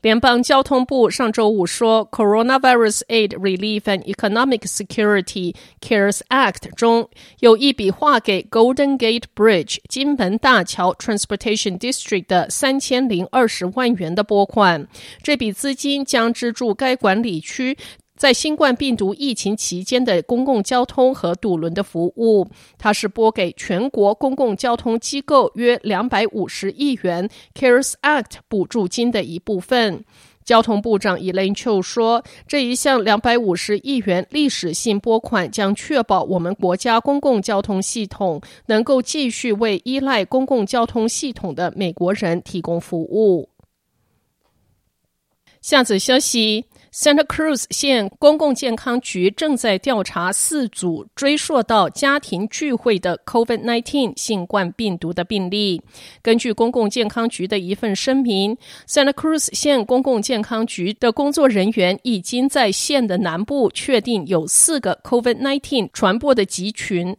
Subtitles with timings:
[0.00, 12.26] 联邦交通部上周五说，Coronavirus Aid, Relief and Economic Security (CARES Act) 中有一笔划给 Golden Gate Bridge 金门大桥 Transportation District
[12.28, 14.86] 的三千零二十万元的拨款，
[15.20, 17.76] 这笔资金将资助该管理区。
[18.18, 30.04] 在新冠病毒疫情期间的公共交通和渡轮的服务，它是拨给全国公共交通机构约两百五十亿元 CARES Act 补助金的一部分。
[30.44, 43.50] 交通部长 Elaine Chao 说：“这一项两百五十亿元历史性拨款将确保我们国家公共交通系统能够继续为依赖公共交通系统的美国人提供服务。”
[45.60, 46.64] 下则消息。
[47.00, 55.80] Santa Cruz 县公共健康局正在调查四组追溯到家庭聚会的 COVID-19 新冠病毒的病例。
[56.22, 67.16] 根据公共健康局的一份声明，Santa Cruz 县公共健康局的工作人员已经在县的南部确定有四个 COVID-19 传播的集群。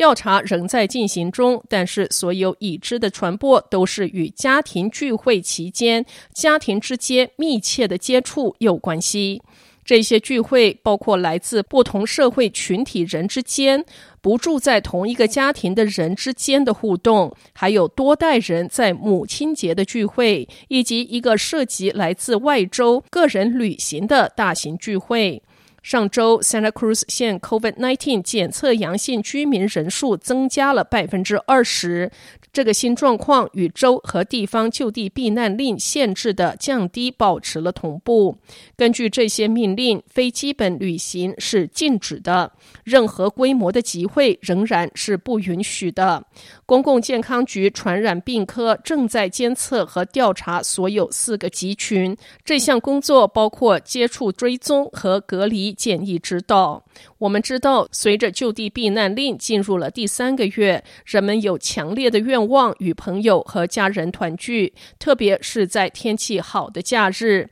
[0.00, 9.42] 调查仍在进行中，但是所有已知的传播都是与家庭聚会期间家庭之间密切的接触有关系。
[9.84, 13.84] 这些聚会包括来自不同社会群体人之间、
[14.22, 25.42] 不住在同一个家庭的人之间的互动，还有多代人在母亲节的聚会，以及一个涉及来自外州个人旅行的大型聚会。
[25.82, 32.10] 上周，Santa Cruz 县 COVID-19 检测阳性居民人数增加了百分之二十。
[32.52, 38.36] 这个新状况与州和地方就地避难令限制的降低保持了同步。
[38.76, 42.52] 根据这些命令，非基本旅行是禁止的，
[42.82, 46.24] 任何规模的集会仍然是不允许的。
[46.66, 52.16] 公共健康局传染病科正在监测和调查所有四个集群。
[52.44, 56.84] 这项工作包括接触追踪和隔离建议之道。
[57.18, 67.48] 我们知道，随着就地避难令进入了第三个月，人们有强烈的愿望与朋友和家人团聚，特别是在天气好的假日。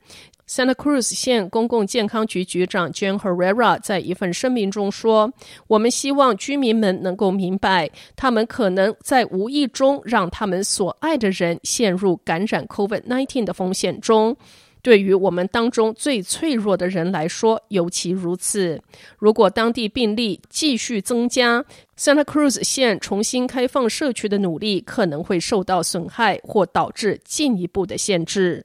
[0.48, 5.30] Santa Cruz 县公共健康局局长 Jan Herrera 在一份声明中说
[5.68, 14.34] ：“我们希望居民们能够明白，他们可能在无意中让他们所爱的人陷入感染 COVID-19 的风险中。”
[14.88, 18.80] 对于我们当中最脆弱的人来说，尤其如此。
[19.18, 21.62] 如果当地病例继续增加
[21.98, 28.64] ，Santa Cruz 县重新开放社区的努力可能会受到损害，或导致进一步的限制。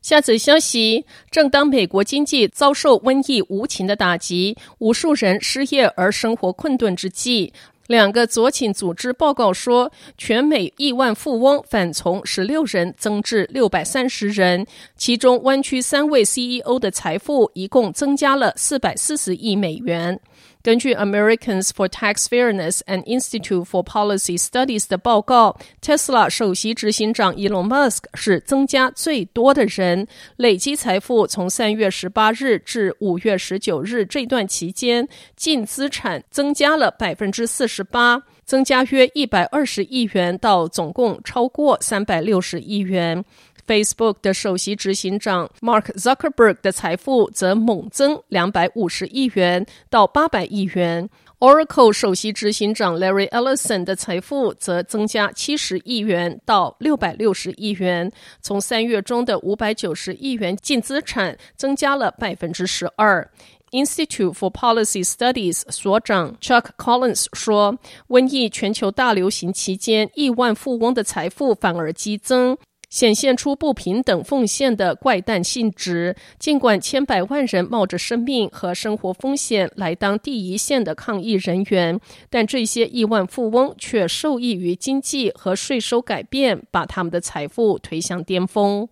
[0.00, 7.52] 下则消息：正当美国经济遭受瘟疫无情的打击，无数人失业而生活困顿之际。
[7.90, 14.64] 两个左倾组织报告说，全美亿万富翁反从十六人增至六百三十人，
[14.96, 20.20] 其中湾区三位 CEO 的财富一共增加了四百四十亿美元。
[20.62, 30.06] 根据 Americans for Tax Fairness and Institute for Policy Studies 的报告，Tesla 首席执行长 Elon Musk 是增加最多的人，
[30.36, 43.24] 累积财富从三月十八日至五月十九日这段期间，净资产增加了百分之四十八，增加约一百二十亿元，到总共超过三百六十亿元。
[43.70, 51.08] Facebook 的首席执行长 Mark Zuckerberg 的财富则猛增两百五十亿元到八百亿元。
[51.38, 58.10] Oracle 首席执行长 Larry Ellison 的财富则增加七十亿元到六百六十亿元，
[58.42, 63.30] 从三月中的五百九十亿元净资产增加了百分之十二。
[63.70, 67.78] Institute for Policy Studies 所长 Chuck Collins 说
[68.10, 72.58] ：“瘟疫全球大流行期间，亿万富翁的财富反而激增。”
[72.90, 76.14] 显现出不平等奉献的怪诞性质。
[76.38, 81.98] 尽管千百万人冒着生命和生活风险来当第一线的抗疫人员，
[82.28, 88.88] 但这些亿万富翁却受益于经济和税收改变，把他们的财富推向巅峰。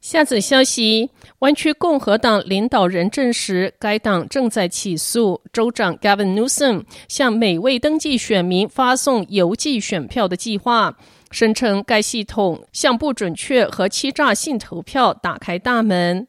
[0.00, 10.98] 下则消息：湾区共和党领导人证实，该党正在起诉州长 Gavin Newsom 向每位登记选民发送邮寄选票的计划。
[11.32, 16.28] 声称该系统向不准确和欺诈性投票打开大门。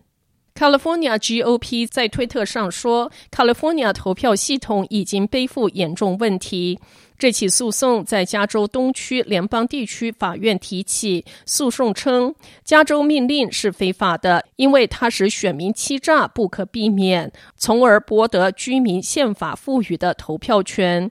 [0.56, 6.80] California GOP 在推特上说，California 投票系统已经背负严重问题。
[7.18, 11.26] 这起诉讼在加州东区联邦地区法院提起。
[11.46, 21.10] 诉讼称，加州命令是非法的，因为它使选民欺诈不可避免，从而剥夺居民宪法赋予的投票权。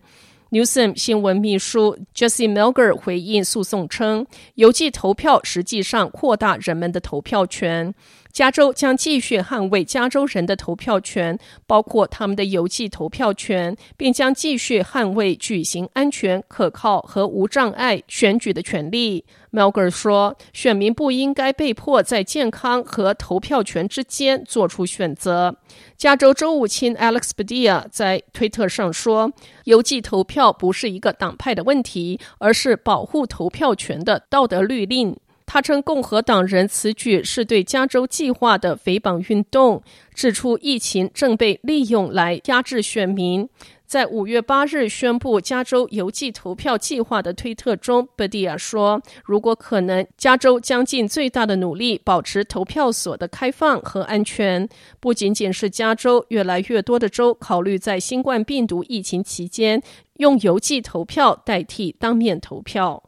[0.52, 4.26] Newsom 新闻秘书 Jesse Melger 回应诉讼称，
[4.56, 7.94] 邮寄投票实际上扩大人们的投票权。
[8.32, 19.24] 加州将继续捍卫加州人的投票权，包括他们的邮寄投票权，并将继续捍卫举行安全、可靠和无障碍选举的权利。
[19.52, 25.58] Melger 说：“选民不应该被迫在健康和投票权之间做出选择。”
[25.98, 29.30] 加州州务卿 Alex Padilla 在推特上说
[29.64, 35.14] ：“邮寄投票不是一个党派的问题，而是保护投票权的道德律令。”
[35.46, 39.82] 他称共和党人此举是对加州计划的诽谤运动，
[40.14, 43.48] 指出疫情正被利用来压制选民。
[43.84, 54.66] 在五月八日宣布加州邮寄投票计划的推特中，贝蒂亚说：“如果可能，加州将尽最大的努力保持投票所的开放和安全。
[54.98, 59.82] 不仅仅是加州，越来越多的州考虑在新冠病毒疫情期间
[60.16, 63.02] 用邮寄投票代替当面投票。”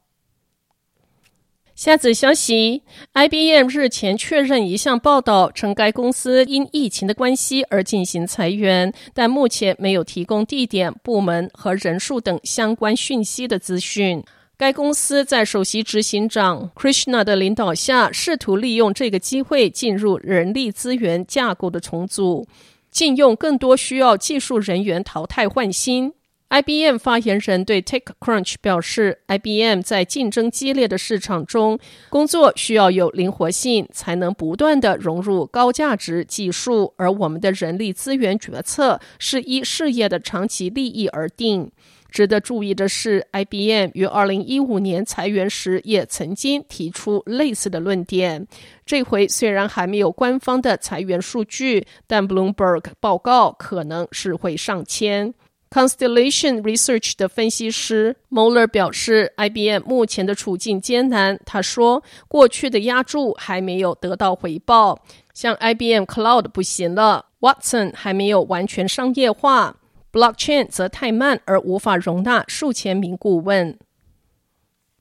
[1.74, 2.82] 下则消息
[3.14, 14.22] ：IBM 日前确认一项报道，称该公司因疫情的关系而进行裁员，但目前没有提供地点、部门和人数等相关讯息的资讯。
[14.56, 22.46] 该公司在首席执行长 Krishna 的领导下，试图利用这个机会进入人力资源架构的重组，
[22.92, 26.12] 禁用更多需要技术人员淘汰换新。
[26.54, 36.94] IBM 发言人对 TechCrunch 表示，IBM 在竞争激烈的市场中工作需要有灵活性，才能不断地融入高价值技术。
[36.96, 41.72] 而我们的人力资源决策是依事业的长期利益而定。
[42.08, 48.46] 值得注意的是，IBM 于2015年裁员时也曾经提出类似的论点。
[48.86, 55.34] 这回虽然还没有官方的裁员数据，但 Bloomberg 报告可能是会上千。
[55.74, 61.36] Constellation Research 的分析师 Moller 表示，IBM 目前的处境艰难。
[61.44, 65.00] 他说，过去的压注还没有得到回报，
[65.32, 69.78] 像 IBM Cloud 不行了，Watson 还没有完全商业化
[70.12, 73.76] ，Blockchain 则太慢而无法容纳数千名顾问。